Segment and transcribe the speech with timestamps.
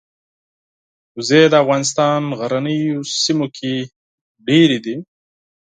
[1.15, 3.73] وزې د افغانستان غرنیو سیمو کې
[4.47, 4.95] ډېرې دي